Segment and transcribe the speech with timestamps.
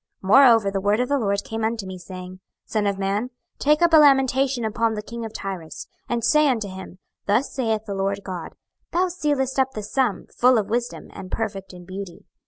[0.23, 2.39] 26:028:011 Moreover the word of the LORD came unto me, saying, 26:028:012
[2.71, 6.67] Son of man, take up a lamentation upon the king of Tyrus, and say unto
[6.67, 8.55] him, Thus saith the Lord GOD;
[8.93, 12.25] Thou sealest up the sum, full of wisdom, and perfect in beauty.